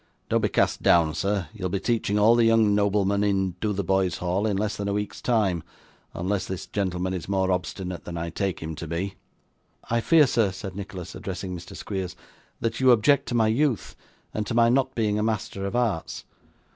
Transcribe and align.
Don't 0.29 0.41
be 0.41 0.49
cast 0.49 0.81
down, 0.81 1.13
sir; 1.13 1.47
you 1.53 1.61
will 1.61 1.69
be 1.69 1.79
teaching 1.79 2.17
all 2.17 2.33
the 2.33 2.43
young 2.45 2.73
noblemen 2.73 3.23
in 3.23 3.53
Dotheboys 3.61 4.17
Hall 4.17 4.47
in 4.47 4.57
less 4.57 4.75
than 4.75 4.87
a 4.87 4.93
week's 4.93 5.21
time, 5.21 5.61
unless 6.15 6.47
this 6.47 6.65
gentleman 6.65 7.13
is 7.13 7.29
more 7.29 7.51
obstinate 7.51 8.05
than 8.05 8.17
I 8.17 8.31
take 8.31 8.61
him 8.63 8.73
to 8.77 8.87
be.' 8.87 9.13
'I 9.91 10.01
fear, 10.01 10.25
sir,' 10.25 10.51
said 10.51 10.75
Nicholas, 10.75 11.13
addressing 11.13 11.55
Mr. 11.55 11.75
Squeers, 11.77 12.15
'that 12.61 12.79
you 12.79 12.89
object 12.89 13.27
to 13.27 13.35
my 13.35 13.47
youth, 13.47 13.95
and 14.33 14.47
to 14.47 14.55
my 14.55 14.69
not 14.69 14.95
being 14.95 15.19
a 15.19 15.21
Master 15.21 15.67
of 15.67 15.75
Arts? 15.75 16.25